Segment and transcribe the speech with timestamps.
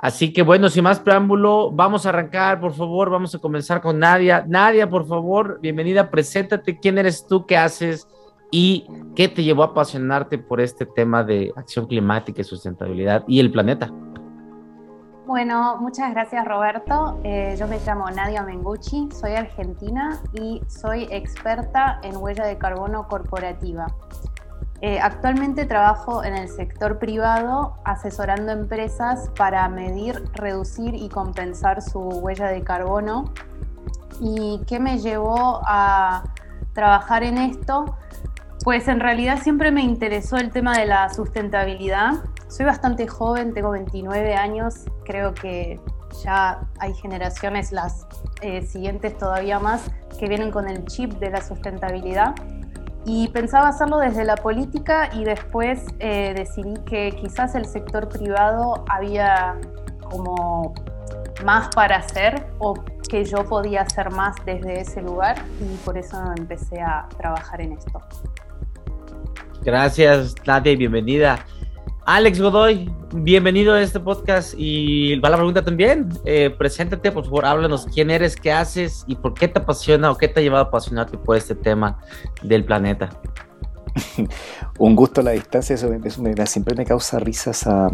[0.00, 3.98] Así que bueno, sin más preámbulo, vamos a arrancar, por favor, vamos a comenzar con
[3.98, 4.44] Nadia.
[4.46, 8.06] Nadia, por favor, bienvenida, preséntate, quién eres tú, qué haces
[8.52, 13.40] y qué te llevó a apasionarte por este tema de acción climática y sustentabilidad y
[13.40, 13.92] el planeta.
[15.26, 17.18] Bueno, muchas gracias Roberto.
[17.24, 23.08] Eh, yo me llamo Nadia Mengucci, soy argentina y soy experta en huella de carbono
[23.08, 23.88] corporativa.
[24.80, 31.98] Eh, actualmente trabajo en el sector privado asesorando empresas para medir, reducir y compensar su
[31.98, 33.32] huella de carbono.
[34.20, 36.22] ¿Y qué me llevó a
[36.74, 37.96] trabajar en esto?
[38.62, 42.12] Pues en realidad siempre me interesó el tema de la sustentabilidad.
[42.46, 45.80] Soy bastante joven, tengo 29 años, creo que
[46.22, 48.06] ya hay generaciones, las
[48.42, 52.34] eh, siguientes todavía más, que vienen con el chip de la sustentabilidad
[53.08, 58.84] y pensaba hacerlo desde la política y después eh, decidí que quizás el sector privado
[58.86, 59.56] había
[60.10, 60.74] como
[61.42, 62.74] más para hacer o
[63.08, 67.72] que yo podía hacer más desde ese lugar y por eso empecé a trabajar en
[67.72, 67.98] esto.
[69.62, 71.38] Gracias Nadia bienvenida.
[72.10, 76.08] Alex Godoy, bienvenido a este podcast y va la pregunta también.
[76.24, 80.16] Eh, preséntate, por favor, háblanos quién eres, qué haces y por qué te apasiona o
[80.16, 81.98] qué te ha llevado a apasionarte por este tema
[82.42, 83.10] del planeta.
[84.78, 85.90] Un gusto a la distancia, eso,
[86.46, 87.90] siempre me causa risa esa,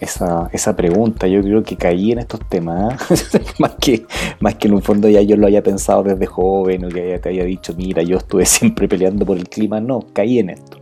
[0.00, 1.28] esa, pregunta.
[1.28, 3.40] Yo creo que caí en estos temas, ¿eh?
[3.60, 4.04] más, que,
[4.40, 7.28] más que en un fondo ya yo lo haya pensado desde joven o que te
[7.28, 9.80] haya dicho, mira, yo estuve siempre peleando por el clima.
[9.80, 10.81] No, caí en esto.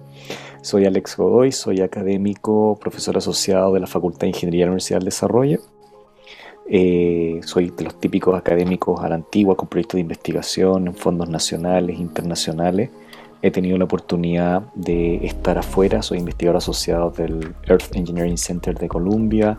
[0.62, 4.98] Soy Alex Godoy, soy académico, profesor asociado de la Facultad de Ingeniería de la Universidad
[4.98, 5.60] del Desarrollo.
[6.68, 11.30] Eh, soy de los típicos académicos a la antigua con proyectos de investigación en fondos
[11.30, 12.90] nacionales, internacionales.
[13.40, 18.86] He tenido la oportunidad de estar afuera, soy investigador asociado del Earth Engineering Center de
[18.86, 19.58] Columbia,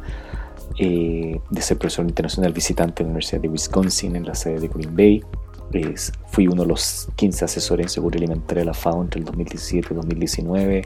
[0.77, 4.67] eh, de ser profesor internacional visitante en la Universidad de Wisconsin en la sede de
[4.67, 5.23] Green Bay
[6.27, 9.89] fui uno de los 15 asesores en seguridad alimentaria de la FAO entre el 2017
[9.91, 10.81] y 2019.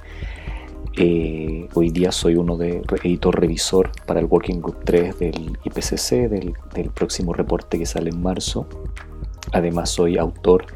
[0.98, 6.30] Eh, hoy día soy uno de editor revisor para el Working Group 3 del IPCC,
[6.30, 8.66] del, próximo reporte que sale en marzo.
[9.52, 10.68] Además soy autor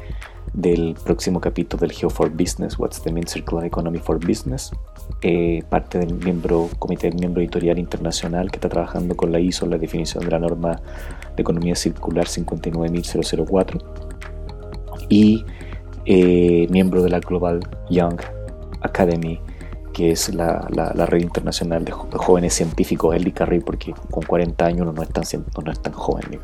[0.52, 4.70] del próximo capítulo del Geo for Business, What's the Main Circular Economy for Business,
[5.22, 9.70] eh, parte del miembro, comité miembro editorial internacional que está trabajando con la ISO en
[9.70, 10.82] la definición de la norma
[11.34, 14.09] de economía circular 59004
[15.10, 15.44] y
[16.06, 17.60] eh, miembro de la Global
[17.90, 18.18] Young
[18.80, 19.38] Academy
[19.92, 20.66] que es la,
[21.06, 25.24] red internacional de, jóvenes científicos, el ICARRI, porque con 40 años uno no es tan,
[25.62, 26.40] no es tan joven.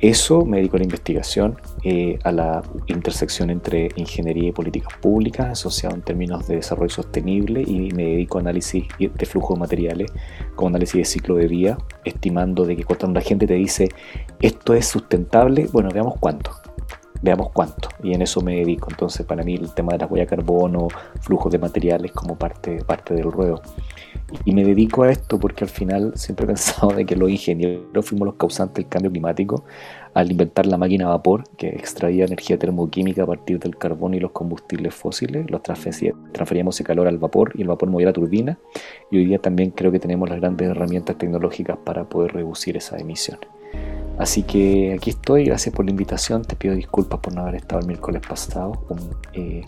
[0.00, 5.48] Eso me dedico a la investigación, eh, a la intersección entre ingeniería y políticas públicas,
[5.48, 10.12] asociado en términos de desarrollo sostenible, y me dedico a análisis de flujo de materiales,
[10.54, 13.88] como análisis de ciclo de vida, estimando de que cuando la gente te dice
[14.40, 16.52] esto es sustentable, bueno, veamos cuánto
[17.22, 17.88] veamos cuánto.
[18.02, 18.88] Y en eso me dedico.
[18.90, 20.88] Entonces, para mí, el tema de la huella de carbono,
[21.20, 23.60] flujos de materiales, como parte, parte del ruedo.
[24.44, 28.06] Y me dedico a esto porque al final siempre he pensado de que los ingenieros
[28.06, 29.64] fuimos los causantes del cambio climático
[30.14, 34.20] al inventar la máquina a vapor que extraía energía termoquímica a partir del carbón y
[34.20, 38.58] los combustibles fósiles, los transferíamos el calor al vapor y el vapor movía la turbina.
[39.10, 43.00] Y hoy día también creo que tenemos las grandes herramientas tecnológicas para poder reducir esas
[43.00, 43.57] emisiones.
[44.18, 47.80] Así que aquí estoy, gracias por la invitación, te pido disculpas por no haber estado
[47.80, 48.72] el miércoles pasado
[49.32, 49.62] eh,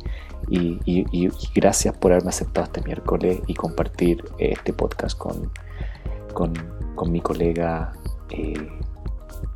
[0.49, 5.53] y, gracias por haberme aceptado este miércoles y compartir eh, este podcast con,
[6.34, 7.93] con, mi colega
[8.31, 8.69] eh,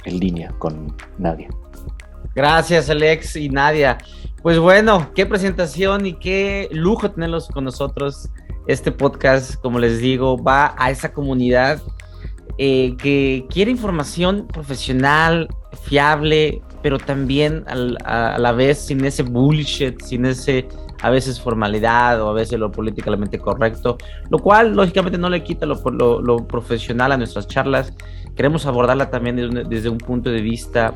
[0.05, 1.49] en línea, con Nadia.
[2.37, 3.99] Gracias Alex y Nadia.
[4.43, 8.29] Pues bueno, qué presentación y qué lujo tenerlos con nosotros.
[8.69, 11.83] Este podcast, como les digo, va a esa comunidad
[12.59, 15.49] eh, que quiere información profesional,
[15.83, 20.69] fiable, pero también a, la vez sin ese bullshit, sin ese
[21.03, 23.99] a veces formalidad o a veces lo políticamente correcto,
[24.31, 27.93] lo cual lógicamente no le quita lo, profesional a nuestras charlas.
[28.37, 29.37] Queremos abordarla también
[29.69, 30.95] desde un, punto de vista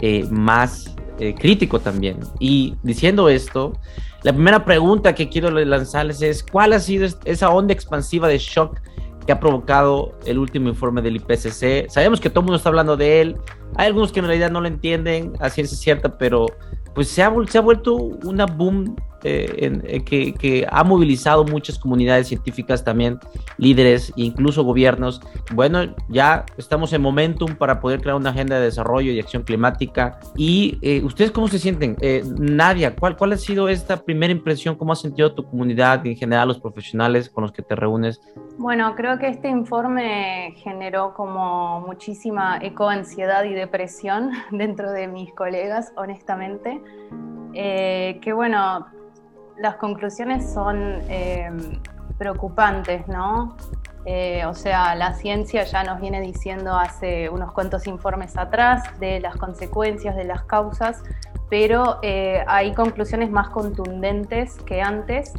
[0.00, 2.18] eh, más eh, crítico también.
[2.38, 3.72] Y diciendo esto,
[4.22, 8.80] la primera pregunta que quiero lanzarles es, ¿cuál ha sido esa onda expansiva de shock
[9.26, 11.88] que ha provocado el último informe del IPCC.
[11.88, 13.36] Sabemos que todo el mundo está hablando de él.
[13.76, 16.46] Hay algunos que en realidad no lo entienden a ciencia cierta, pero
[16.94, 22.28] pues se ha, se ha vuelto una boom eh, que, que, ha movilizado muchas comunidades
[22.28, 23.18] científicas también,
[23.58, 25.20] líderes incluso gobiernos.
[25.52, 30.18] Bueno, ya estamos en momentum para poder crear una agenda de desarrollo y acción climática.
[30.36, 31.96] ¿Y ustedes cómo se sienten?
[32.38, 34.76] Nadia, ¿cuál, ¿cuál ha sido esta primera impresión?
[34.76, 38.20] ¿Cómo ha sentido tu comunidad y en general los profesionales con los que te reúnes?
[38.58, 45.92] Bueno, creo que este informe generó como muchísima ecoansiedad y depresión dentro de mis colegas,
[45.96, 46.80] honestamente.
[47.54, 48.86] Eh, que bueno,
[49.62, 51.80] las conclusiones son em,
[52.18, 53.56] preocupantes, ¿no?
[54.04, 59.20] Eh, o sea, la ciencia ya nos viene diciendo hace unos cuantos informes atrás de
[59.20, 61.02] las consecuencias, de las causas,
[61.48, 65.32] pero eh, hay conclusiones más contundentes que antes.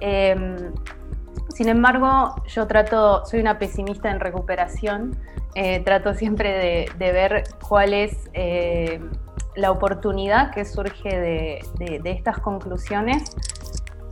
[0.00, 0.72] Em,
[1.54, 5.16] sin embargo, yo trato, soy una pesimista en recuperación,
[5.54, 9.00] eh, trato siempre de, ver cuál es eh,
[9.54, 13.22] la oportunidad que surge de, estas conclusiones.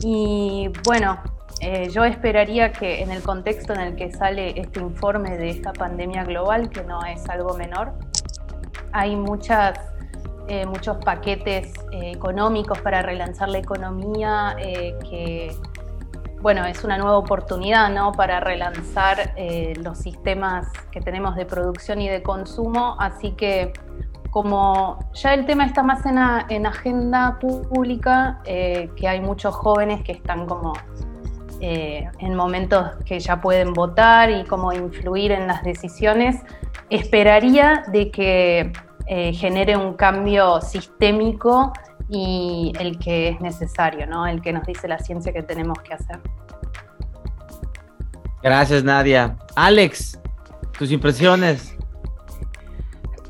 [0.02, 1.18] Y bueno,
[1.60, 5.72] eh, yo esperaría que en el contexto en el que sale este informe de esta
[5.72, 7.92] pandemia global, que no es algo menor,
[8.92, 9.78] hay muchas,
[10.66, 15.56] muchos paquetes económicos para relanzar la economía que
[16.42, 18.12] bueno, es una nueva oportunidad ¿no?
[18.12, 23.72] para relanzar eh, los sistemas que tenemos de producción y de consumo, así que
[24.32, 30.12] como ya el tema está más en, agenda pública, eh, que hay muchos jóvenes que
[30.12, 30.72] están como
[31.60, 36.40] eh, en momentos que ya pueden votar y como influir en las decisiones,
[36.90, 38.72] esperaría de que
[39.34, 41.72] genere un cambio sistémico
[42.08, 44.26] y el que es necesario, ¿no?
[44.26, 46.18] El que nos dice la ciencia que tenemos que hacer.
[48.42, 49.36] Gracias, Nadia.
[49.54, 50.18] Alex,
[50.78, 51.76] tus impresiones.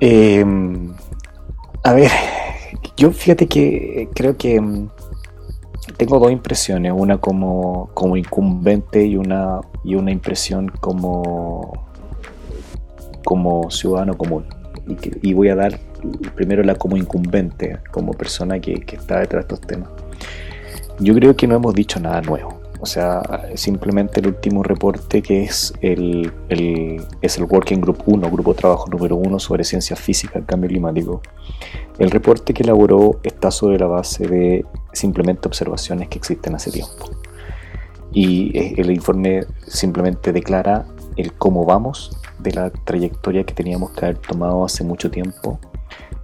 [0.05, 0.93] Em,
[1.85, 2.11] a ver,
[2.97, 4.89] yo fíjate que creo que em,
[5.97, 11.87] tengo dos impresiones, una como, como incumbente y una, y una impresión como,
[13.25, 14.45] como ciudadano común.
[15.23, 15.79] Y voy a dar
[16.35, 19.89] primero la como incumbente, como persona que, está detrás de estos temas.
[20.99, 22.61] Yo creo que no hemos dicho nada nuevo.
[22.83, 23.23] O sea,
[23.55, 26.33] simplemente el último reporte que es el,
[27.21, 31.23] es el Working Group 1, Grupo de Trabajo número 1 sobre ciencias físicas, cambio climático.
[32.01, 37.09] El reporte que elaboró está sobre la base de simplemente observaciones que existen hace tiempo.
[38.13, 40.85] Y eh, el informe simplemente declara
[41.15, 45.61] el cómo vamos de la trayectoria que teníamos que haber tomado hace mucho tiempo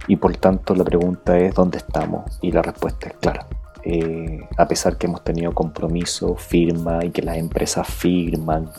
[0.07, 2.37] y por tanto la pregunta es ¿dónde estamos?
[2.41, 3.47] Y la respuesta es clara.
[3.83, 8.69] Eh, a pesar que hemos tenido compromiso, firma y que las empresas firman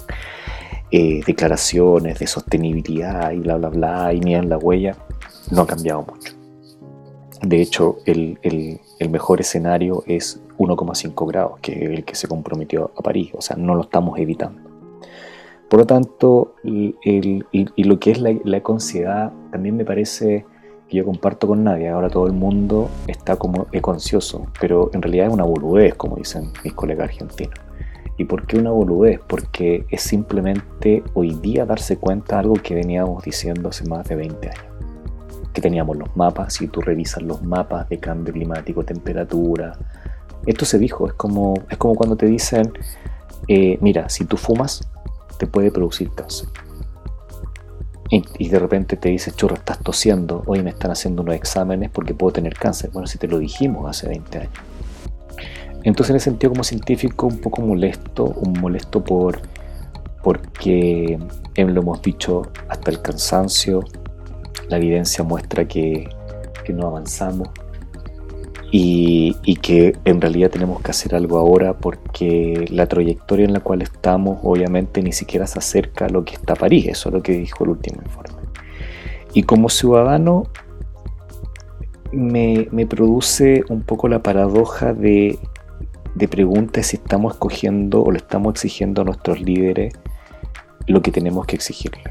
[0.91, 4.97] eh, declaraciones de sostenibilidad y bla, bla, bla, y miran la huella,
[5.51, 6.35] no ha cambiado mucho.
[7.43, 8.39] De hecho, el,
[9.09, 13.57] mejor escenario es 1,5 grados, que es el que se comprometió a París, o sea,
[13.57, 14.61] no lo estamos evitando.
[15.69, 16.95] Por lo tanto, y,
[17.77, 18.61] lo que es la, la
[19.53, 20.45] también me parece
[20.91, 21.89] que yo comparto con nadie.
[21.89, 26.51] Ahora todo el mundo está como econcioso, pero en realidad es una boludez, como dicen
[26.65, 27.55] mis colegas argentinos.
[28.19, 29.21] ¿Y por qué una boludez?
[29.27, 34.17] Porque es simplemente hoy día darse cuenta de algo que veníamos diciendo hace más de
[34.17, 34.65] 20 años.
[35.55, 39.79] Que teníamos los mapas, si tú revisas los mapas de cambio climático, temperatura,
[40.47, 42.73] esto se dijo, es como, es como cuando te dicen,
[43.49, 44.87] eh, mira, si tú fumas,
[45.39, 46.49] te puede producir cáncer.
[48.11, 52.13] Y, de repente te dice, churro, estás tosiendo, hoy me están haciendo unos exámenes porque
[52.13, 52.91] puedo tener cáncer.
[52.93, 54.53] Bueno, si te lo dijimos hace 20 años.
[55.85, 59.41] Entonces en ese sentido como científico un poco molesto, un molesto por
[60.23, 61.19] porque
[61.57, 63.85] lo hemos dicho hasta el cansancio,
[64.69, 66.09] la evidencia muestra que,
[66.65, 67.49] que no avanzamos,
[68.73, 73.83] y, que en realidad tenemos que hacer algo ahora porque la trayectoria en la cual
[73.83, 77.33] estamos obviamente ni siquiera se acerca a lo que está París, eso es lo que
[77.33, 78.39] dijo el último informe.
[79.35, 80.45] Y como ciudadano
[82.13, 85.39] me, produce un poco la paradoja de,
[86.15, 89.95] de preguntas si estamos escogiendo o le estamos exigiendo a nuestros líderes
[90.87, 92.03] lo que tenemos que exigirle.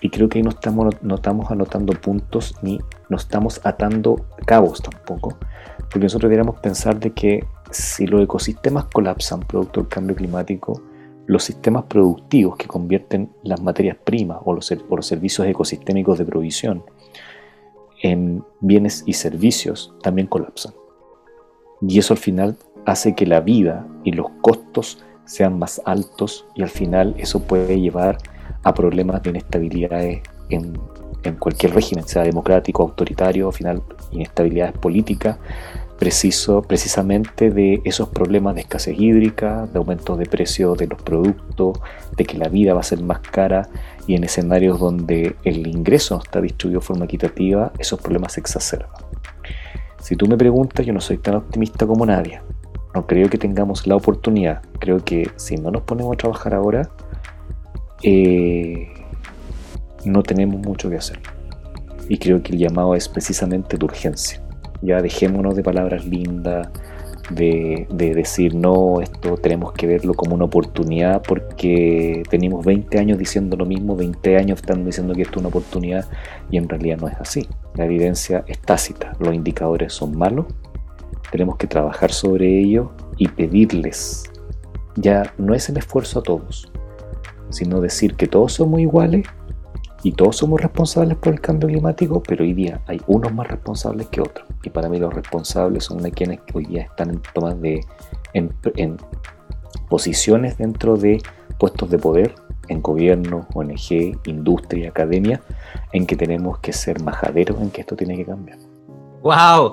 [0.00, 4.82] Y creo que ahí no estamos, no estamos anotando puntos ni no estamos atando cabos
[4.82, 5.36] tampoco,
[5.78, 10.80] porque nosotros deberíamos pensar de que si los ecosistemas colapsan producto del cambio climático,
[11.26, 16.84] los sistemas productivos que convierten las materias primas o los, los servicios ecosistémicos de provisión
[18.02, 20.74] en bienes y servicios también colapsan.
[21.80, 26.62] Y eso al final hace que la vida y los costos sean más altos y
[26.62, 28.18] al final eso puede llevar
[28.62, 30.02] a problemas de inestabilidad
[30.48, 30.78] en,
[31.26, 35.38] en cualquier régimen, sea democrático, autoritario, al final inestabilidad política,
[35.98, 41.78] preciso, precisamente de esos problemas de escasez hídrica, de aumento de precios de los productos,
[42.16, 43.68] de que la vida va a ser más cara
[44.06, 48.40] y en escenarios donde el ingreso no está distribuido de forma equitativa, esos problemas se
[48.40, 48.90] exacerban.
[50.00, 52.40] Si tú me preguntas, yo no soy tan optimista como nadie.
[52.94, 54.62] No creo que tengamos la oportunidad.
[54.78, 56.88] Creo que si no nos ponemos a trabajar ahora,
[58.02, 58.88] eh,
[60.06, 61.20] no tenemos mucho que hacer.
[62.08, 64.40] Y creo que el llamado es precisamente de urgencia.
[64.80, 66.68] Ya dejémonos de palabras lindas,
[67.30, 73.56] de, decir no, esto tenemos que verlo como una oportunidad porque tenemos 20 años diciendo
[73.56, 76.06] lo mismo, 20 años están diciendo que esto es una oportunidad
[76.50, 77.48] y en realidad no es así.
[77.74, 80.46] La evidencia es tácita, los indicadores son malos,
[81.32, 84.30] tenemos que trabajar sobre ello y pedirles.
[84.94, 86.70] Ya no es el esfuerzo a todos,
[87.50, 89.26] sino decir que todos somos iguales
[90.06, 94.06] y todos somos responsables por el cambio climático, pero hoy día hay unos más responsables
[94.06, 94.46] que otros.
[94.62, 97.84] Y para mí los responsables son quienes hoy día están en tomas de
[98.32, 98.52] en,
[99.88, 101.20] posiciones dentro de
[101.58, 102.36] puestos de poder
[102.68, 105.40] en gobierno, ONG, industria, academia,
[105.90, 108.58] en que tenemos que ser majaderos en que esto tiene que cambiar.
[109.22, 109.72] ¡Wow!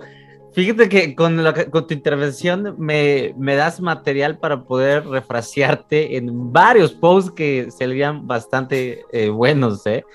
[0.53, 1.41] Fíjate que con,
[1.71, 8.27] con tu intervención me, me, das material para poder refrasearte en varios posts que serían
[8.27, 9.83] bastante eh, buenos.
[9.87, 10.05] ¿eh?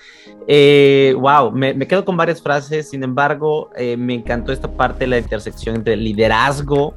[0.47, 4.99] Eh, wow, me, me, quedo con varias frases, sin embargo, eh, me encantó esta parte
[4.99, 6.95] de la intersección entre liderazgo,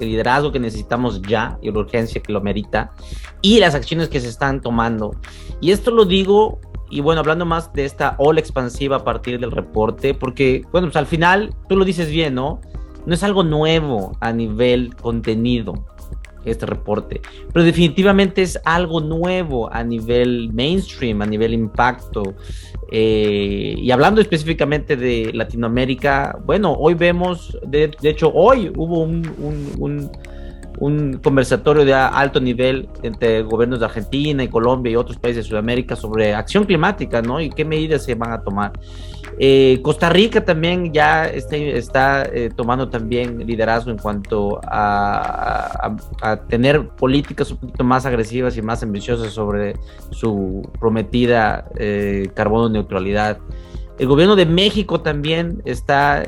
[0.00, 2.92] el liderazgo que necesitamos ya y la urgencia que lo merita,
[3.42, 5.14] y las acciones que se están tomando.
[5.60, 6.58] Y esto lo digo
[6.90, 10.96] y bueno, hablando más de esta ola expansiva a partir del reporte, porque, bueno, pues
[10.96, 12.60] al final tú lo dices bien, ¿no?
[13.08, 15.82] No es algo nuevo a nivel contenido
[16.44, 17.22] este reporte,
[17.54, 22.34] pero definitivamente es algo nuevo a nivel mainstream, a nivel impacto.
[22.92, 30.10] Eh, y hablando específicamente de Latinoamérica, bueno, hoy vemos, de, hecho, hoy hubo un
[30.78, 35.96] conversatorio de alto nivel entre gobiernos de Argentina y Colombia y otros países de Sudamérica
[35.96, 37.40] sobre acción climática, ¿no?
[37.40, 38.72] Y qué medidas se van a tomar.
[39.40, 45.96] Eh, Costa Rica también ya está, está eh, tomando también liderazgo en cuanto a,
[46.48, 49.74] tener políticas un poquito más agresivas y más ambiciosas sobre
[50.10, 53.38] su prometida eh, carbono neutralidad.
[53.98, 56.24] El gobierno de México también está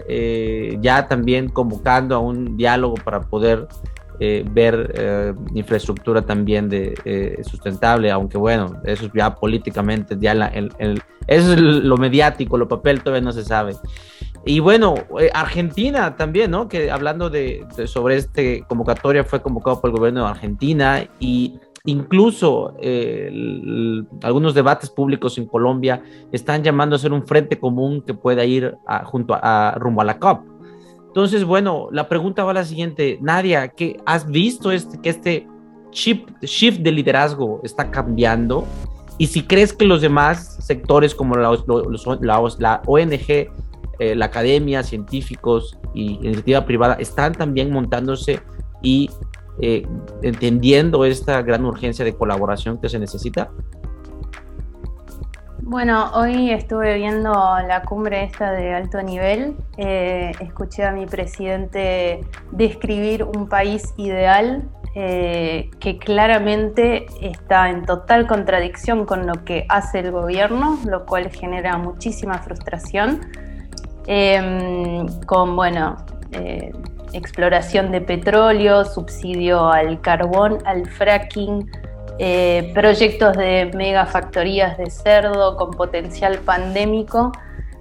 [0.81, 3.69] ya también convocando a un diálogo para poder
[4.23, 10.33] eh, ver eh, infraestructura también de eh, sustentable, aunque bueno, eso es ya políticamente, ya
[10.33, 13.77] el, eso es lo mediático, lo papel todavía no se sabe.
[14.45, 14.95] Y bueno,
[15.33, 16.69] Argentina también, ¿no?
[16.69, 22.77] Que hablando de, sobre este convocatoria fue convocado por el gobierno de Argentina y incluso
[24.23, 28.77] algunos debates públicos en Colombia están llamando a ser un frente común que pueda ir
[29.05, 30.60] junto a, rumbo a la COP.
[31.11, 33.19] Entonces, bueno, la pregunta va a la siguiente.
[33.21, 35.47] Nadia, ¿qué, ¿has visto este, que este
[35.91, 38.65] shift de liderazgo está cambiando?
[39.19, 41.51] Y si crees que los demás sectores como la,
[42.21, 48.41] la ONG, eh, la academia, científicos y iniciativa privada están también montándose
[48.81, 49.11] y
[49.61, 49.87] eh,
[50.23, 53.51] entendiendo esta gran urgencia de colaboración que se necesita?
[55.71, 59.55] Bueno, hoy estuve viendo la cumbre esta de alto nivel.
[59.77, 68.27] Eh, escuché a mi presidente describir un país ideal eh, que claramente está en total
[68.27, 73.21] contradicción con lo que hace el gobierno, lo cual genera muchísima frustración.
[74.09, 75.99] Em, con, bueno,
[76.33, 76.73] eh,
[77.13, 81.71] exploración de petróleo, subsidio al carbón, al fracking
[82.23, 87.33] eh, proyectos de megafactorías de cerdo con potencial pandémico.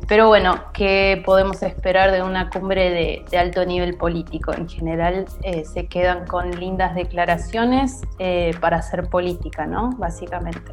[0.07, 2.89] Pero bueno, ¿qué podemos esperar de una cumbre
[3.29, 4.53] de, alto nivel político?
[4.53, 9.89] En general eh, se quedan con lindas declaraciones eh, para hacer política, ¿no?
[9.97, 10.71] Básicamente,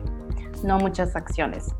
[0.62, 1.74] no muchas acciones.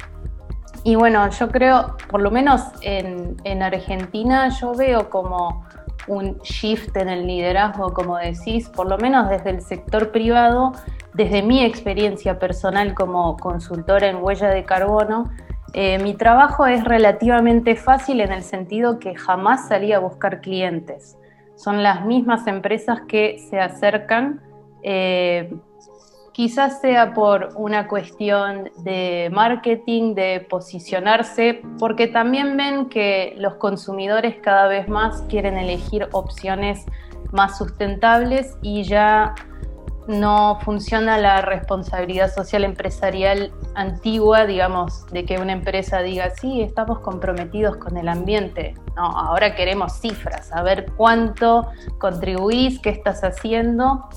[0.83, 5.65] Y bueno, yo creo, por lo menos en, en Argentina, yo veo como
[6.09, 10.73] un shift en el liderazgo, como decís, por lo menos desde el sector privado,
[11.17, 15.31] desde mi experiencia personal como consultora en huella de carbono,
[15.73, 21.17] eh, mi trabajo es relativamente fácil en el sentido que jamás salí a buscar clientes.
[21.55, 24.43] Son las mismas empresas que se acercan,
[24.83, 25.55] eh,
[26.33, 34.37] quizás sea por una cuestión de marketing, de posicionarse, porque también ven que los consumidores
[34.43, 36.85] cada vez más quieren elegir opciones
[37.33, 39.35] más sustentables y ya
[40.09, 47.01] no funciona la responsabilidad social empresarial antigua, digamos, de que una empresa diga, sí, estamos
[47.01, 48.75] comprometidos con el ambiente.
[48.97, 54.09] No, ahora queremos cifras, saber cuánto contribuís, qué estás haciendo.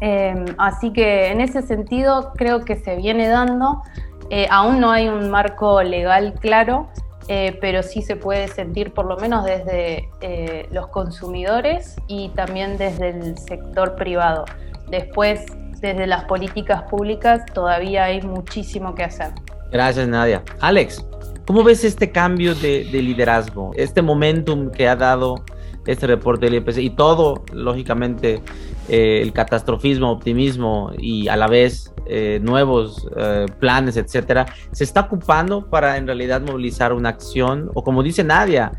[0.00, 3.82] Em, así que en ese sentido creo que se viene dando.
[4.28, 6.88] Eh, aún no hay un marco legal claro,
[7.28, 12.76] eh, pero sí se puede sentir por lo menos desde eh, los consumidores y también
[12.76, 14.44] desde el sector privado.
[14.90, 15.44] Después,
[15.80, 19.32] desde las políticas públicas, todavía hay muchísimo que hacer.
[19.70, 20.42] Gracias, Nadia.
[20.60, 21.04] Alex,
[21.46, 25.44] ¿cómo ves este cambio de, liderazgo, este momentum que ha dado
[25.86, 28.40] este reporte del IPC y todo, lógicamente,
[28.88, 35.02] eh, el catastrofismo, optimismo y a la vez eh, nuevos eh, planes, etcétera, se está
[35.02, 38.72] ocupando para en realidad movilizar una acción o como dice Nadia,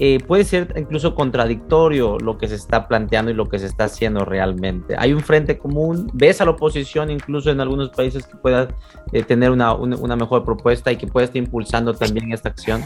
[0.00, 3.84] eh, puede ser incluso contradictorio lo que se está planteando y lo que se está
[3.84, 4.94] haciendo realmente.
[4.96, 8.68] Hay un frente común, ves a la oposición incluso en algunos países que pueda
[9.12, 9.74] eh, tener una,
[10.16, 12.82] mejor propuesta y que pueda estar impulsando también esta acción.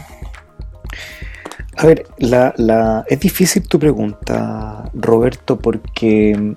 [1.77, 6.55] A ver, la, es difícil tu pregunta, Roberto, porque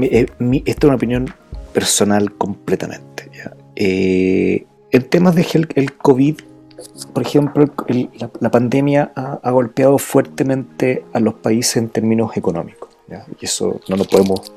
[0.00, 0.26] eh,
[0.66, 1.34] esta es una opinión
[1.72, 3.28] personal completamente.
[3.74, 6.36] en temas de el COVID,
[7.12, 7.66] por ejemplo,
[8.40, 12.90] la, pandemia ha, golpeado fuertemente a los países en términos económicos,
[13.40, 14.52] y eso no lo podemos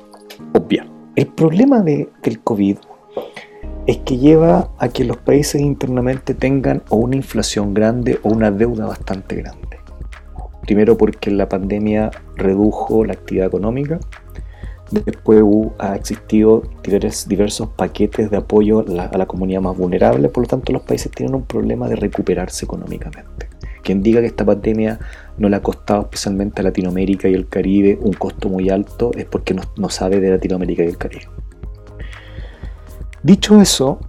[0.52, 0.86] obviar.
[1.16, 2.76] El problema de, del COVID
[3.86, 8.86] es que lleva a que los países internamente tengan una inflación grande o una deuda
[8.86, 9.78] bastante grande.
[10.62, 13.98] Primero porque la pandemia redujo la actividad económica,
[14.90, 15.44] Después
[15.78, 20.82] ha existido diversos paquetes de apoyo a la, comunidad más vulnerable, por lo tanto los
[20.82, 23.48] países tienen un problema de recuperarse económicamente.
[23.82, 24.98] Quien diga que esta pandemia
[25.38, 29.26] no le ha costado especialmente a Latinoamérica y el Caribe un costo muy alto es
[29.26, 31.28] porque no, sabe de Latinoamérica y el Caribe.
[33.22, 34.00] Dicho eso,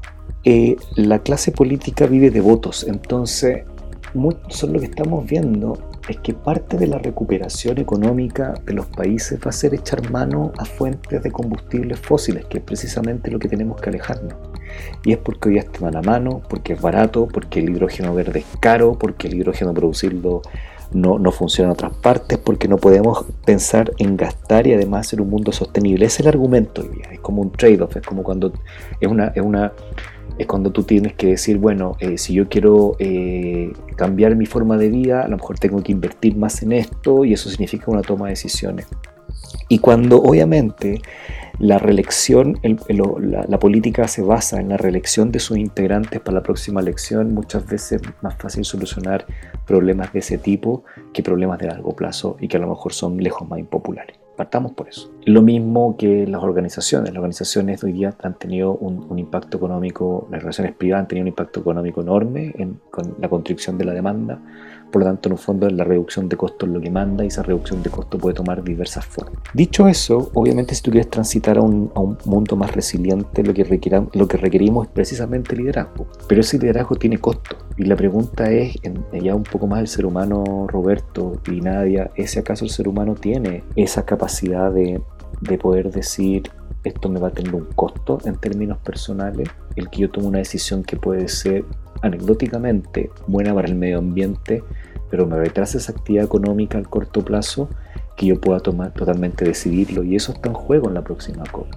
[0.44, 3.64] eh, la clase política vive de votos, entonces
[4.50, 5.78] son lo que estamos viendo
[6.10, 10.52] es que parte de la recuperación económica de los países va a ser echar mano
[10.58, 14.34] a fuentes de combustibles fósiles, que es precisamente lo que tenemos que alejarnos.
[15.04, 18.46] Y es porque hoy están a mano, porque es barato, porque el hidrógeno verde es
[18.60, 20.42] caro, porque el hidrógeno producirlo
[20.94, 25.22] no, no, funciona en otras partes, porque no podemos pensar en gastar y además hacer
[25.22, 26.06] un mundo sostenible.
[26.06, 28.52] Es el argumento es como un trade-off, es como cuando
[29.00, 29.72] es una
[30.42, 34.78] es cuando tú tienes que decir, bueno, eh, si yo quiero eh, cambiar mi forma
[34.78, 38.02] de vida, a lo mejor tengo que invertir más en esto y eso significa una
[38.02, 38.88] toma de decisiones.
[39.70, 41.02] Y cuando obviamente
[41.60, 46.82] la reelección, la, política se basa en la reelección de sus integrantes para la próxima
[46.82, 49.26] elección, muchas veces es más fácil solucionar
[49.66, 53.18] problemas de ese tipo que problemas de largo plazo y que a lo mejor son
[53.18, 54.21] lejos más impopulares.
[54.42, 55.14] Partamos por eso.
[55.26, 57.10] Lo mismo que las organizaciones.
[57.10, 61.28] Las organizaciones hoy día han tenido un, impacto económico, las relaciones privadas han tenido un
[61.28, 64.40] impacto económico enorme en, con la contribución de la demanda
[64.92, 67.28] por lo tanto, en un fondo, la reducción de costos es lo que manda y
[67.28, 69.42] esa reducción de costos puede tomar diversas formas.
[69.54, 71.92] Dicho eso, obviamente, si tú quieres transitar a un,
[72.26, 76.08] mundo más resiliente, lo que, lo que requerimos es precisamente liderazgo.
[76.28, 77.58] Pero ese liderazgo tiene costo.
[77.78, 78.76] Y la pregunta es,
[79.14, 83.16] ya un poco más el ser humano, Roberto y Nadia, ¿ese acaso el ser humano
[83.16, 85.02] tiene esa capacidad de,
[85.42, 86.52] de poder decir
[86.84, 90.40] esto me va a tener un costo en términos personales, el que yo tome una
[90.40, 91.64] decisión que puede ser
[92.02, 94.64] anecdóticamente buena para el medio ambiente,
[95.12, 97.70] pero me retrasa esa actividad económica al corto plazo
[98.16, 101.68] que yo pueda tomar totalmente decidirlo y eso está en juego en la próxima COP.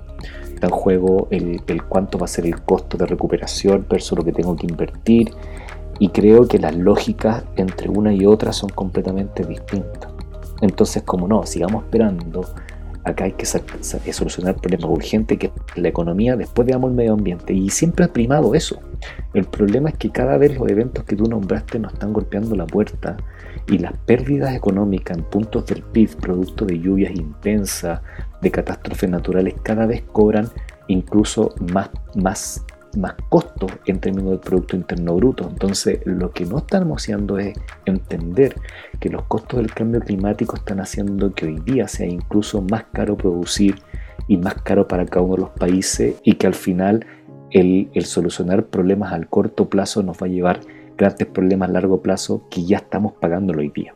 [0.54, 4.32] Está en juego el, cuánto va a ser el costo de recuperación versus lo que
[4.32, 5.32] tengo que invertir
[5.98, 10.12] y creo que las lógicas entre una y otra son completamente distintas.
[10.60, 12.42] Entonces, como no, sigamos esperando
[13.04, 17.52] acá hay que solucionar problemas urgentes que la economía, después veamos el medio ambiente.
[17.52, 18.80] Y siempre ha primado eso.
[19.34, 22.66] El problema es que cada vez los eventos que tú nombraste nos están golpeando la
[22.66, 23.16] puerta
[23.68, 28.00] y las pérdidas económicas en puntos del PIB, producto de lluvias intensas,
[28.40, 30.48] de catástrofes naturales, cada vez cobran
[30.88, 32.64] incluso más, más
[32.96, 35.48] más costos en términos del Producto Interno Bruto.
[35.48, 37.54] Entonces, lo que no estamos haciendo es
[37.85, 38.54] entender
[39.00, 43.16] que los costos del cambio climático están haciendo que hoy día sea incluso más caro
[43.16, 43.76] producir
[44.28, 47.07] y más caro para cada uno de los países y que al final
[47.50, 50.61] el, solucionar problemas al corto plazo nos va a llevar
[50.96, 53.94] grandes problemas a largo plazo que ya estamos pagando hoy día.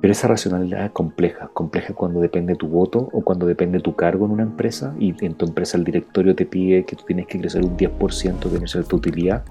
[0.00, 4.32] Pero esa racionalidad compleja, compleja cuando depende tu voto o cuando depende tu cargo en
[4.32, 7.64] una empresa y en tu empresa el directorio te pide que tú tienes que crecer
[7.64, 9.44] un 10% de ser tu utilidad.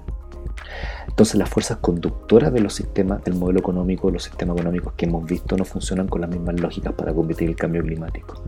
[1.06, 5.24] Entonces las fuerzas conductoras de los sistemas, del modelo económico, los sistemas económicos que hemos
[5.24, 8.42] visto no funcionan con las mismas lógicas para combatir el cambio climático.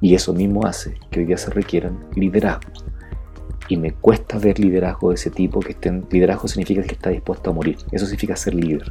[0.00, 2.84] Y eso mismo hace que hoy día se requieran liderazgos.
[3.68, 6.06] Y me cuesta ver liderazgo de ese tipo que estén.
[6.10, 7.78] Liderazgo significa que está dispuesto a morir.
[7.92, 8.90] Eso significa ser líder.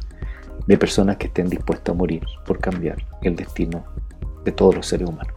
[0.66, 3.84] De personas que estén dispuestas a morir por cambiar el destino
[4.44, 5.34] de todos los seres humanos.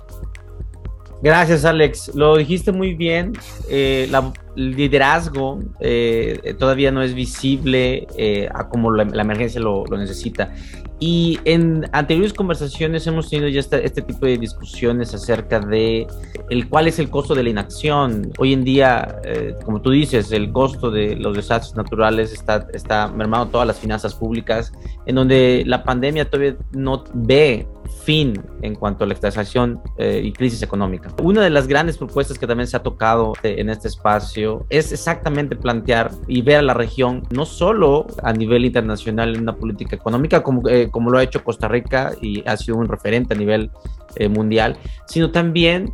[1.21, 2.11] Gracias, Alex.
[2.13, 3.33] Lo dijiste muy bien.
[3.69, 4.09] Eh,
[4.55, 10.53] el liderazgo eh, todavía no es visible eh, a como la, emergencia lo, necesita.
[10.99, 16.07] Y en anteriores conversaciones hemos tenido ya este, tipo de discusiones acerca de
[16.49, 18.31] el cuál es el costo de la inacción.
[18.37, 19.19] Hoy en día,
[19.63, 24.15] como tú dices, el costo de los desastres naturales está, está mermando todas las finanzas
[24.15, 24.71] públicas,
[25.07, 27.65] en donde la pandemia todavía no ve
[28.03, 31.09] fin en cuanto a la extracción eh, y crisis económica.
[31.23, 35.55] Una de las grandes propuestas que también se ha tocado en este espacio es exactamente
[35.55, 40.43] plantear y ver a la región no solo a nivel internacional en una política económica
[40.43, 43.71] como, eh, como lo ha hecho Costa Rica y ha sido un referente a nivel
[44.17, 45.93] eh, mundial, sino también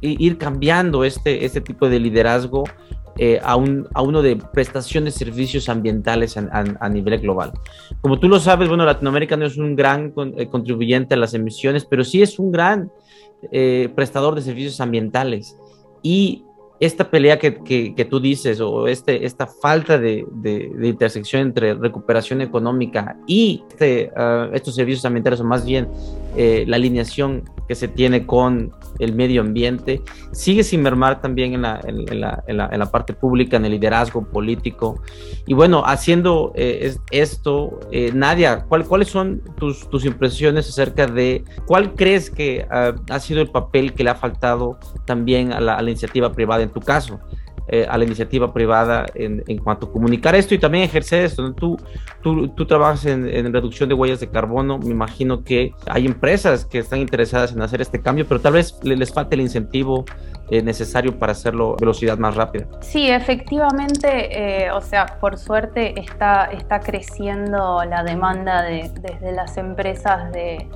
[0.00, 2.64] ir cambiando este, este tipo de liderazgo
[3.20, 7.52] eh, a, un, a, uno de prestación de servicios ambientales a, nivel global.
[8.00, 11.84] Como tú lo sabes, bueno, Latinoamérica no es un gran eh, contribuyente a las emisiones,
[11.84, 12.92] pero sí es un gran
[13.50, 15.56] eh, prestador de servicios ambientales.
[16.00, 16.44] Y
[16.78, 23.16] esta pelea que, tú dices o este, esta falta de, de, intersección entre recuperación económica
[23.26, 25.88] y este, ah, estos servicios ambientales, o más bien
[26.36, 30.02] la alineación que se tiene con el medio ambiente,
[30.32, 34.26] sigue sin mermar también en la, en, la, en la, parte pública, en el liderazgo
[34.26, 35.02] político.
[35.46, 41.94] Y bueno, haciendo eh, esto, eh, Nadia, ¿cuáles son tus, tus, impresiones acerca de cuál
[41.94, 45.82] crees que ah, ha sido el papel que le ha faltado también a la, a
[45.82, 47.20] la iniciativa privada en tu caso?
[47.70, 51.52] Eh, a la iniciativa privada en, en, cuanto a comunicar esto y también ejercer esto.
[51.52, 51.76] Tú,
[52.22, 56.64] tú, tú trabajas en, en, reducción de huellas de carbono, me imagino que hay empresas
[56.64, 60.06] que están interesadas en hacer este cambio, pero tal vez les falte el incentivo
[60.50, 62.66] eh, necesario para hacerlo a velocidad más rápida.
[62.80, 69.58] Sí, efectivamente, eh, o sea, por suerte está, está creciendo la demanda de, desde las
[69.58, 70.66] empresas de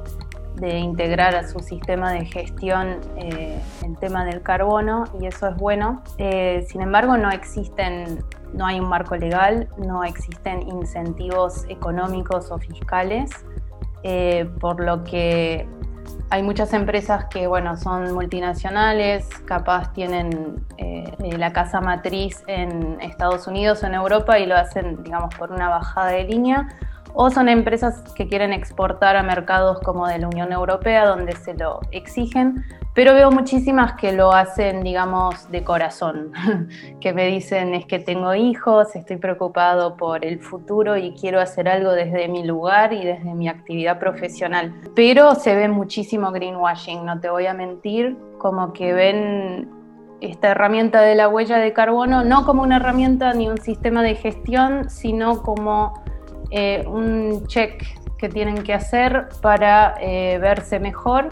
[0.56, 5.56] de integrar a su sistema de gestión eh, el tema del carbono y eso es
[5.56, 6.02] bueno.
[6.18, 12.58] Eh, sin embargo, no existen, no hay un marco legal, no existen incentivos económicos o
[12.58, 13.30] fiscales,
[14.02, 15.66] eh, por lo que
[16.30, 20.64] hay muchas empresas que, bueno, son multinacionales, capaz tienen
[21.18, 25.68] la casa matriz en Estados Unidos o en Europa y lo hacen, digamos, por una
[25.68, 26.68] bajada de línea
[27.14, 31.54] o son empresas que quieren exportar a mercados como de la Unión Europea, donde se
[31.54, 36.32] lo exigen, pero veo muchísimas que lo hacen, digamos, de corazón,
[37.00, 41.68] que me dicen es que tengo hijos, estoy preocupado por el futuro y quiero hacer
[41.68, 44.74] algo desde mi lugar y desde mi actividad profesional.
[44.94, 49.70] Pero se ve muchísimo greenwashing, no te voy a mentir, como que ven
[50.20, 54.14] esta herramienta de la huella de carbono no como una herramienta ni un sistema de
[54.14, 55.94] gestión, sino como
[56.54, 57.82] eh, un check
[58.18, 61.30] que tienen que hacer para eh, verse mejor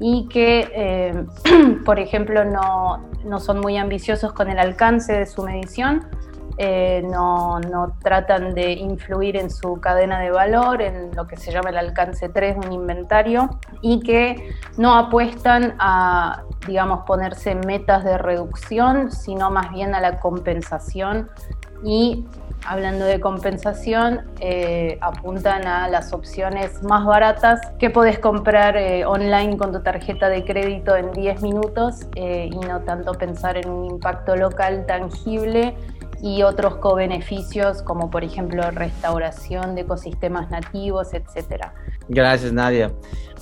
[0.00, 1.24] y que, eh,
[1.84, 6.08] por ejemplo, no, no, son muy ambiciosos con el alcance de su medición,
[6.58, 11.70] no, no, tratan de influir en su cadena de valor, en lo que se llama
[11.70, 18.18] el alcance 3 de un inventario, y que no apuestan a, digamos, ponerse metas de
[18.18, 21.30] reducción, sino más bien a la compensación
[21.84, 22.26] y
[22.66, 29.56] hablando de compensación, eh, apuntan a las opciones más baratas que podés comprar eh, online
[29.56, 33.86] con tu tarjeta de crédito en 10 minutos eh, y no tanto pensar en un
[33.86, 35.74] impacto local tangible
[36.20, 41.66] y otros co-beneficios como por ejemplo restauración de ecosistemas nativos, etc.
[42.08, 42.92] Gracias Nadia.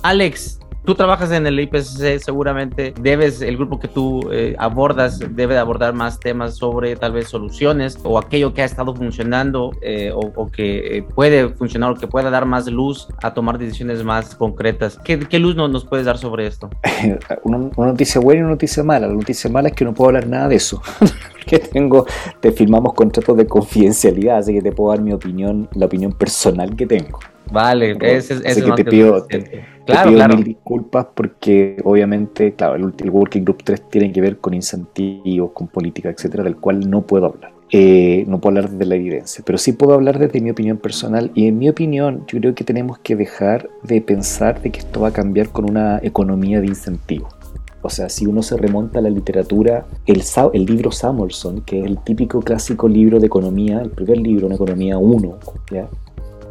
[0.03, 5.57] Alex, tú trabajas en el IPCC, seguramente debes, el grupo que tú eh, abordas debe
[5.57, 10.49] abordar más temas sobre tal vez soluciones o aquello que ha estado funcionando eh, o,
[10.49, 14.97] que eh, puede funcionar o que pueda dar más luz a tomar decisiones más concretas.
[15.03, 16.69] ¿Qué, luz nos puedes dar sobre esto?
[17.43, 19.07] una, noticia buena y una noticia mala.
[19.07, 20.81] La noticia mala es que no puedo hablar nada de eso.
[21.45, 22.05] que tengo,
[22.39, 26.77] te firmamos contratos de confidencialidad, así que te puedo dar mi opinión, la opinión personal
[26.77, 27.19] que tengo.
[27.51, 33.63] Vale, ese, es que te pido, pido mil disculpas porque obviamente, claro, el, Working Group
[33.63, 37.51] 3 tiene que ver con incentivos, con política, etcétera, del cual no puedo hablar.
[37.69, 41.31] Eh, no puedo hablar desde la evidencia, pero sí puedo hablar desde mi opinión personal
[41.35, 45.01] y en mi opinión yo creo que tenemos que dejar de pensar de que esto
[45.01, 47.35] va a cambiar con una economía de incentivos.
[47.81, 51.85] O sea, si uno se remonta a la literatura, el, el libro Samuelson, que es
[51.85, 55.37] el típico clásico libro de economía, el primer libro, una economía 1,
[55.71, 55.87] ¿ya?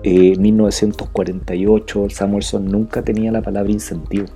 [0.06, 4.26] 1948 eh, Samuelson nunca tenía la palabra incentivo.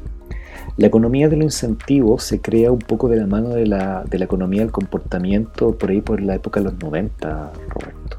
[0.76, 4.18] La economía de los incentivos se crea un poco de la mano de la, de
[4.18, 8.18] la economía del comportamiento por ahí por la época de los 90, Roberto.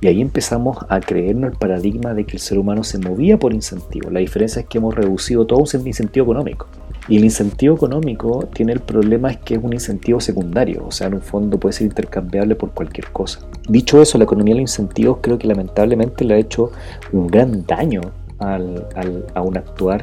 [0.00, 3.52] Y ahí empezamos a creernos el paradigma de que el ser humano se movía por
[3.52, 4.12] incentivos.
[4.12, 6.66] La diferencia es que hemos reducido todo un incentivo económico.
[7.08, 11.08] Y el incentivo económico tiene el problema es que es un incentivo secundario, o sea,
[11.08, 13.40] en un fondo puede ser intercambiable por cualquier cosa.
[13.68, 16.70] Dicho eso, la economía de los incentivos creo que lamentablemente le ha hecho
[17.12, 18.02] un gran daño
[18.38, 20.02] al, al, a un actuar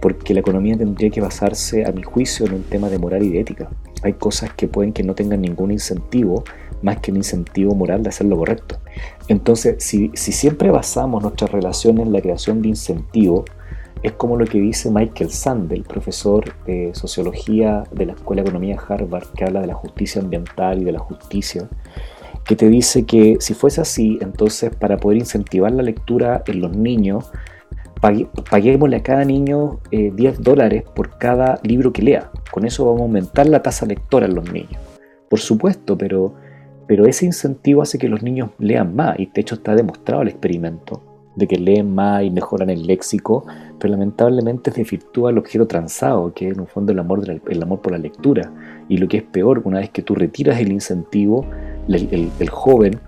[0.00, 3.30] porque la economía tendría que basarse, a mi juicio, en un tema de moral y
[3.30, 3.68] de ética.
[4.02, 6.44] Hay cosas que pueden que no tengan ningún incentivo,
[6.82, 8.78] más que un incentivo moral de hacer lo correcto.
[9.28, 13.44] Entonces, si, si siempre basamos nuestras relaciones en la creación de incentivos,
[14.02, 18.78] es como lo que dice Michael Sandel, profesor de sociología de la Escuela de Economía
[18.88, 21.68] Harvard, que habla de la justicia ambiental y de la justicia,
[22.44, 26.76] que te dice que si fuese así, entonces para poder incentivar la lectura en los
[26.76, 27.30] niños,
[28.50, 32.30] paguémosle a cada niño 10 eh, dólares por cada libro que lea.
[32.52, 34.80] Con eso vamos a aumentar la tasa lectora en los niños.
[35.28, 36.34] Por supuesto, pero,
[36.86, 40.28] pero ese incentivo hace que los niños lean más y de hecho está demostrado el
[40.28, 41.02] experimento
[41.34, 43.44] de que leen más y mejoran el léxico,
[43.78, 47.80] pero lamentablemente desvirtúa el objeto transado, que es en un fondo el amor, el amor
[47.80, 48.52] por la lectura.
[48.88, 51.46] Y lo que es peor, una vez que tú retiras el incentivo,
[51.88, 53.00] el, joven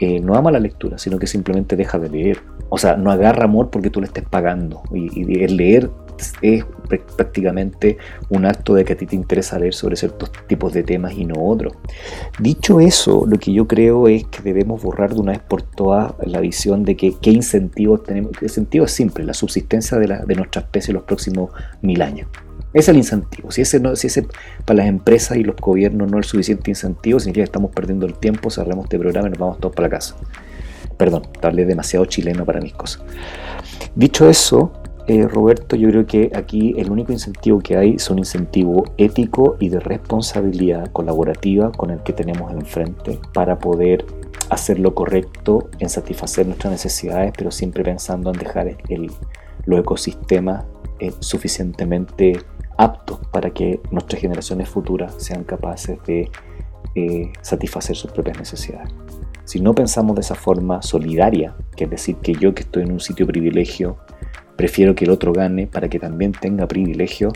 [0.00, 2.40] eh, no ama la lectura, sino que simplemente deja de leer.
[2.68, 4.82] O sea, no agarra amor porque tú le estés pagando.
[4.92, 5.90] Y, y el leer
[6.42, 6.64] es
[7.16, 11.12] prácticamente un acto de que a ti te interesa leer sobre ciertos tipos de temas
[11.14, 11.74] y no otros.
[12.38, 16.14] Dicho eso, lo que yo creo es que debemos borrar de una vez por todas
[16.24, 18.32] la visión de que qué incentivos tenemos.
[18.38, 21.50] El incentivo es simple, la subsistencia de, la, de nuestra especie en los próximos
[21.82, 22.28] mil años.
[22.74, 23.50] Es el incentivo.
[23.50, 24.26] Si ese, no, si ese
[24.64, 28.06] para las empresas y los gobiernos no es el suficiente incentivo, significa que estamos perdiendo
[28.06, 30.16] el tiempo, cerramos este programa y nos vamos todos para la casa.
[30.96, 33.02] Perdón, darle demasiado chileno para mis cosas.
[33.94, 34.72] Dicho eso,
[35.08, 39.56] eh, Roberto, yo creo que aquí el único incentivo que hay es un incentivo ético
[39.58, 44.04] y de responsabilidad colaborativa con el que tenemos enfrente para poder
[44.50, 49.10] hacer lo correcto en satisfacer nuestras necesidades, pero siempre pensando en dejar el,
[49.64, 50.66] los ecosistemas
[51.00, 52.40] eh, suficientemente
[52.76, 56.30] aptos para que nuestras generaciones futuras sean capaces de
[56.94, 58.92] eh, satisfacer sus propias necesidades.
[59.44, 62.92] Si no pensamos de esa forma solidaria, que es decir, que yo que estoy en
[62.92, 63.96] un sitio privilegio,
[64.58, 67.32] prefiero que el otro gane para que también tenga privilegio,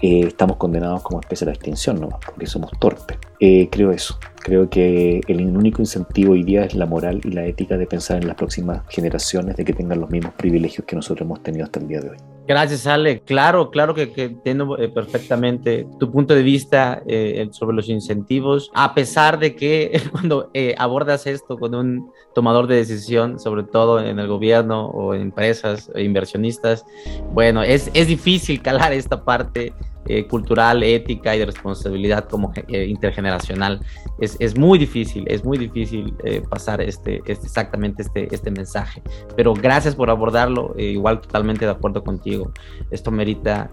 [0.00, 2.08] eh, estamos condenados como especie a la extinción, ¿no?
[2.24, 3.18] porque somos torpes.
[3.40, 4.16] Eh, creo eso.
[4.36, 8.18] Creo que el único incentivo hoy día es la moral y la ética de pensar
[8.18, 11.80] en las próximas generaciones de que tengan los mismos privilegios que nosotros hemos tenido hasta
[11.80, 12.35] el día de hoy.
[12.46, 13.22] Gracias, Ale.
[13.22, 18.70] Claro, claro que, que entiendo eh, perfectamente tu punto de vista eh, sobre los incentivos,
[18.72, 23.98] a pesar de que cuando eh, abordas esto con un tomador de decisión, sobre todo
[24.00, 26.84] en el gobierno o en empresas e inversionistas,
[27.32, 29.72] bueno, es, es difícil calar esta parte
[30.08, 33.80] eh, cultural, ética y de responsabilidad como eh, intergeneracional.
[34.20, 39.02] Es, es, muy difícil, es muy difícil eh, pasar este, este, exactamente este, este mensaje.
[39.36, 42.52] Pero gracias por abordarlo, igual totalmente de acuerdo contigo.
[42.90, 43.70] Esto merita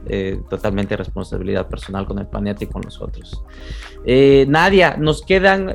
[0.50, 3.44] totalmente responsabilidad personal con el planeta y con nosotros.
[4.06, 5.70] Nadia, nos quedan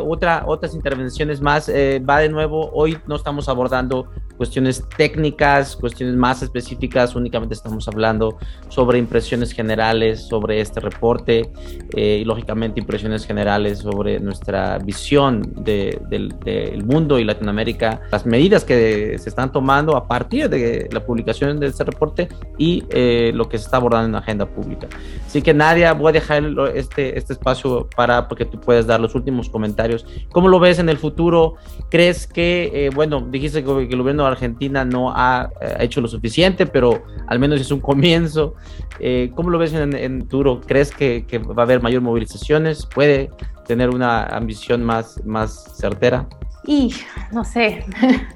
[0.00, 1.68] otra, otras intervenciones más.
[1.68, 8.38] va de nuevo, hoy no estamos abordando cuestiones técnicas, cuestiones más específicas, únicamente estamos hablando
[8.68, 8.98] sobre
[9.32, 11.50] impresiones generales sobre este reporte
[11.96, 19.16] eh, y lógicamente impresiones generales sobre nuestra visión del mundo y Latinoamérica, las medidas que
[19.18, 23.56] se están tomando a partir de la publicación de este reporte y eh, lo que
[23.56, 24.88] se está abordando en la agenda pública.
[25.26, 29.14] Así que Nadia, voy a dejar este, este espacio para porque tú puedes dar los
[29.14, 30.04] últimos comentarios.
[30.30, 31.54] ¿Cómo lo ves en el futuro?
[31.88, 36.66] ¿Crees que, eh, bueno, dijiste que el gobierno Argentina no ha eh, hecho lo suficiente,
[36.66, 38.54] pero al menos es un comienzo.
[39.00, 40.60] Eh, ¿Cómo lo ves en, en Duro?
[40.60, 42.86] ¿Crees que, va a haber mayor movilizaciones?
[42.86, 43.30] ¿Puede
[43.66, 46.26] tener una ambición más, más certera?
[46.64, 46.94] Y
[47.32, 47.84] no sé,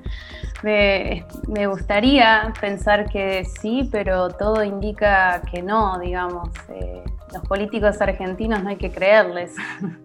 [0.63, 6.49] me, gustaría pensar que sí, pero todo indica que no, digamos.
[6.69, 9.55] Eh, los políticos argentinos no hay que creerles.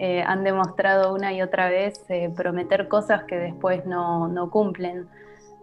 [0.00, 5.08] Eh, han demostrado una y otra vez eh, prometer cosas que después no, cumplen.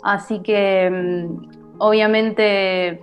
[0.03, 3.01] Así que mm, obviamente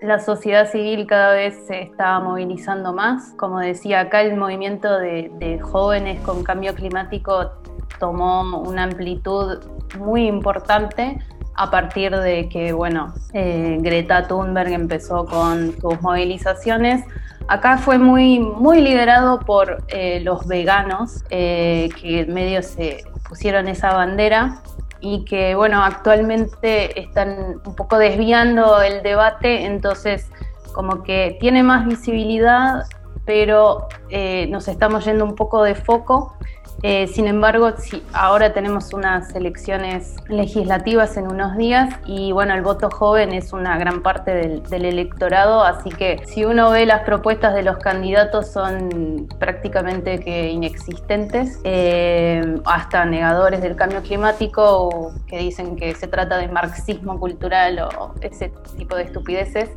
[0.00, 3.32] la sociedad civil cada vez se está movilizando más.
[3.36, 7.52] Como decía acá, el movimiento de, jóvenes con cambio climático
[7.98, 9.58] tomó una amplitud
[9.98, 11.18] muy importante
[11.54, 17.04] a partir de que, bueno, eh, Greta Thunberg empezó con sus movilizaciones
[17.48, 23.94] Acá fue muy, muy liderado por eh, los veganos, eh, que medio se pusieron esa
[23.94, 24.60] bandera
[25.00, 30.30] y que, bueno, actualmente están un poco desviando el debate, entonces
[30.72, 32.84] como que tiene más visibilidad,
[33.24, 36.36] pero eh, nos estamos yendo un poco de foco
[36.82, 37.72] eh, sin embargo,
[38.12, 43.76] ahora tenemos unas elecciones legislativas en unos días y bueno, el voto joven es una
[43.78, 49.26] gran parte del, electorado, así que si uno ve las propuestas de los candidatos son
[49.40, 56.46] prácticamente que inexistentes, eh, hasta negadores del cambio climático que dicen que se trata de
[56.46, 59.68] marxismo cultural o ese tipo de estupideces.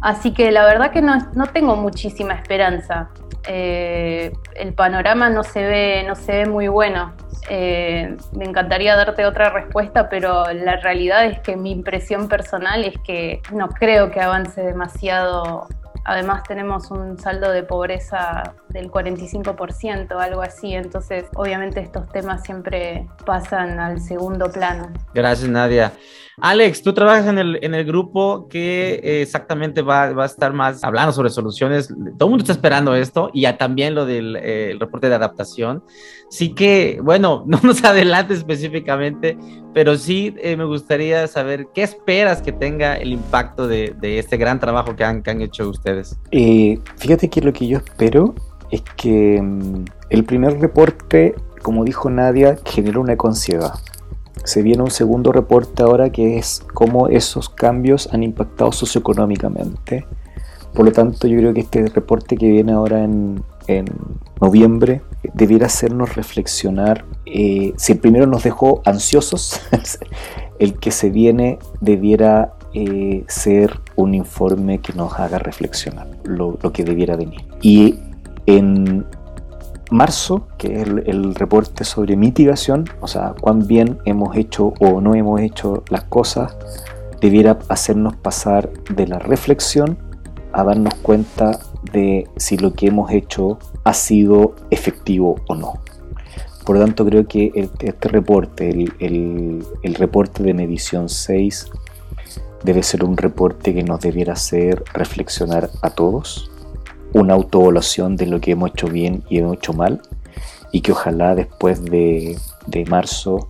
[0.00, 3.10] Así que la verdad que no, no tengo muchísima esperanza.
[3.46, 7.14] Eh, el panorama no se ve, no se ve muy bueno.
[7.48, 12.94] Eh, me encantaría darte otra respuesta, pero la realidad es que mi impresión personal es
[13.04, 15.66] que no creo que avance demasiado.
[16.04, 23.06] Además tenemos un saldo de pobreza del 45%, algo así, entonces obviamente estos temas siempre
[23.24, 24.90] pasan al segundo plano.
[25.14, 25.92] Gracias Nadia.
[26.44, 30.52] Alex, tú trabajas en el, en el grupo que eh, exactamente va, va, a estar
[30.52, 31.86] más hablando sobre soluciones.
[31.86, 35.84] Todo el mundo está esperando esto y ya también lo del eh, reporte de adaptación.
[36.30, 39.38] Sí que, bueno, no nos adelante específicamente,
[39.72, 44.36] pero sí eh, me gustaría saber qué esperas que tenga el impacto de, de este
[44.36, 46.18] gran trabajo que han, que han hecho ustedes.
[46.96, 48.34] fíjate que lo que yo espero
[48.72, 53.74] es que mm, el primer reporte, como dijo Nadia, generó una ansiedad
[54.44, 60.06] se viene un segundo reporte ahora que es cómo esos cambios han impactado socioeconómicamente.
[60.74, 63.44] Por lo tanto, yo creo que este reporte que viene ahora en,
[64.40, 65.02] noviembre
[65.34, 67.04] debiera hacernos reflexionar.
[67.26, 69.60] Eh, si el primero nos dejó ansiosos,
[70.58, 76.72] el que se viene debiera eh, ser un informe que nos haga reflexionar lo, lo
[76.72, 77.42] que debiera venir.
[77.60, 78.00] Y
[78.46, 79.06] en
[79.92, 85.14] marzo, que es el, reporte sobre mitigación, o sea, cuán bien hemos hecho o no
[85.14, 86.56] hemos hecho las cosas,
[87.20, 89.98] debiera hacernos pasar de la reflexión
[90.52, 91.58] a darnos cuenta
[91.92, 95.74] de si lo que hemos hecho ha sido efectivo o no.
[96.64, 101.70] Por lo tanto, creo que este reporte, el, el reporte de medición 6,
[102.62, 106.51] debe ser un reporte que nos debiera hacer reflexionar a todos
[107.14, 110.00] una autoevaluación de lo que hemos hecho bien y hemos hecho mal
[110.72, 112.36] y que ojalá después de,
[112.88, 113.48] marzo,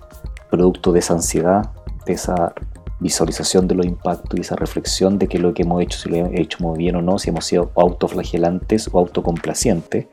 [0.51, 1.71] producto de esa ansiedad,
[2.05, 2.53] de esa
[2.99, 6.17] visualización de los impactos y esa reflexión de que lo que hemos hecho, si lo
[6.17, 10.07] hemos hecho muy bien o no, si hemos sido autoflagelantes o autocomplacientes,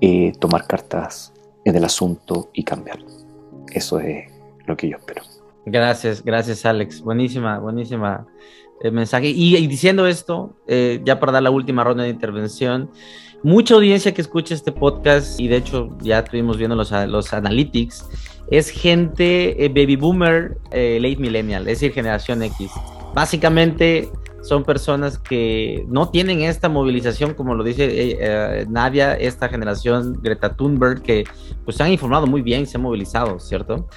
[0.00, 1.32] eh, tomar cartas
[1.64, 2.98] en el asunto y cambiar.
[3.72, 4.30] Eso es
[4.66, 5.22] lo que yo espero.
[5.66, 7.02] Gracias, gracias Alex.
[7.02, 8.26] Buenísima, buenísima
[8.80, 9.28] el mensaje.
[9.28, 12.90] Y, diciendo esto, eh, ya para dar la última ronda de intervención,
[13.42, 18.08] mucha audiencia que escucha este podcast, y de hecho ya estuvimos viendo los, los analytics,
[18.50, 22.70] es gente eh, baby boomer, eh, late millennial, es decir, generación X.
[23.14, 24.10] Básicamente
[24.42, 31.02] son personas que no tienen esta movilización, como lo dice Nadia, esta generación Greta Thunberg,
[31.02, 31.24] que
[31.64, 33.88] pues se han informado muy bien, se han movilizado, ¿cierto?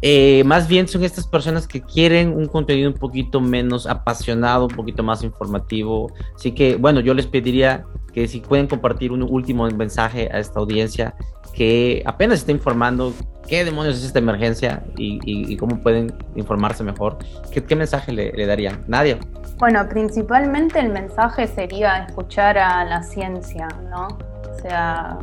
[0.00, 4.74] Eh, más bien son estas personas que quieren un contenido un poquito menos apasionado, un
[4.74, 6.12] poquito más informativo.
[6.34, 10.60] Así que, bueno, yo les pediría que si pueden compartir un último mensaje a esta
[10.60, 11.14] audiencia
[11.54, 13.12] que apenas está informando
[13.46, 17.18] qué demonios es esta emergencia y, cómo pueden informarse mejor,
[17.52, 18.84] ¿qué, mensaje le, darían?
[18.86, 19.18] Nadia.
[19.58, 24.08] Bueno, principalmente el mensaje sería escuchar a la ciencia, ¿no?
[24.08, 25.18] O sea,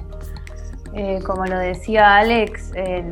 [0.94, 3.06] eh, como lo decía Alex, el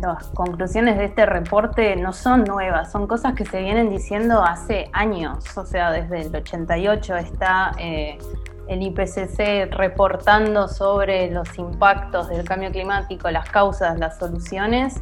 [0.00, 4.90] las conclusiones de este reporte no son nuevas, son cosas que se vienen diciendo hace
[4.92, 8.18] años, o sea, desde el 88 está eh,
[8.68, 15.00] el IPCC reportando sobre los impactos del cambio climático, las causas, las soluciones,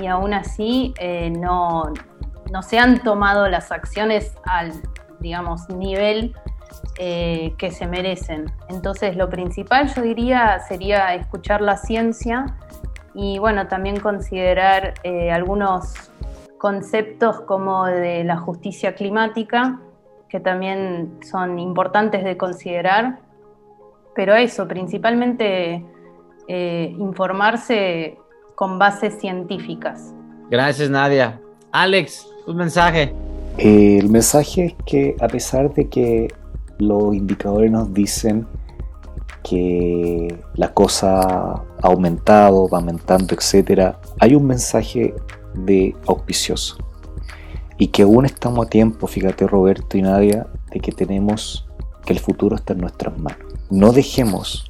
[0.00, 1.92] y aún así eh, no,
[2.52, 4.72] no, se han tomado las acciones al,
[5.18, 6.34] digamos, nivel
[6.98, 8.52] eh, que se merecen.
[8.68, 12.56] Entonces, lo principal yo diría sería escuchar la ciencia
[13.20, 15.92] y bueno, también considerar eh, algunos
[16.56, 19.80] conceptos como de la justicia climática,
[20.28, 23.18] que también son importantes de considerar,
[24.14, 25.84] pero eso, principalmente
[26.46, 28.16] eh, informarse
[28.54, 30.14] con bases científicas.
[30.48, 31.40] Gracias, Nadia.
[31.72, 33.12] Alex, un mensaje.
[33.58, 36.28] el mensaje es que a pesar de que
[36.78, 38.46] los indicadores nos dicen
[39.48, 45.14] que la cosa ha aumentado, va aumentando, etc., hay un mensaje
[45.54, 46.76] de auspicioso.
[47.78, 51.66] Y que aún estamos a tiempo, fíjate Roberto y Nadia, de que tenemos
[52.04, 53.46] que el futuro está en nuestras manos.
[53.70, 54.66] No dejemos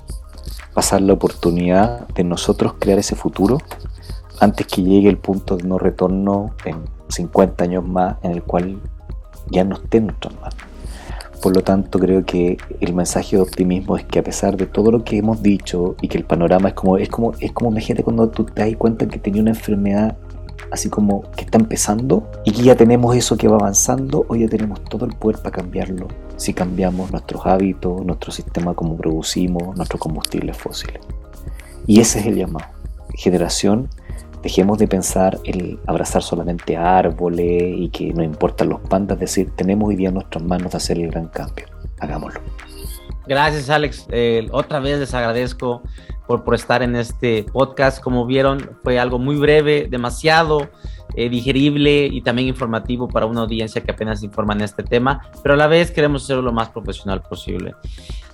[0.75, 3.59] pasar la oportunidad de nosotros crear ese futuro
[4.41, 8.81] antes que llegue el punto de no retorno en 50 años más en el cual
[9.51, 10.68] ya no esté en nuestras manos.
[11.43, 14.91] Por lo tanto, creo que el mensaje de optimismo es que a pesar de todo
[14.91, 18.03] lo que hemos dicho y que el panorama es como, es como, es como imagínate
[18.03, 20.17] cuando tú te das cuenta que tenía una enfermedad
[20.71, 24.49] así como que está empezando y que ya tenemos eso que va avanzando, hoy ya
[24.49, 30.01] tenemos todo el poder para cambiarlo si cambiamos nuestros hábitos, nuestro sistema como producimos, nuestros
[30.01, 31.01] combustibles fósiles.
[31.87, 32.67] Y ese es el llamado.
[33.15, 33.89] Generación,
[34.43, 39.89] dejemos de pensar el abrazar solamente árboles y que no importan los pandas, decir, tenemos
[39.89, 41.67] hoy día en nuestras manos de hacer el gran cambio.
[42.01, 42.41] Hagámoslo.
[43.27, 44.07] Gracias, Alex.
[44.11, 45.83] Eh, otra vez les agradezco
[46.27, 48.03] por, por, estar en este podcast.
[48.03, 50.71] Como vieron, fue algo muy breve, demasiado
[51.15, 55.55] eh, digerible y también informativo para una audiencia que apenas informa en este tema, pero
[55.55, 57.75] a la vez queremos ser lo más profesional posible.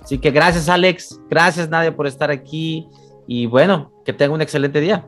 [0.03, 1.19] Así que gracias, Alex.
[1.29, 2.87] Gracias, Nadia, por estar aquí.
[3.27, 5.07] Y bueno, que tenga un excelente día.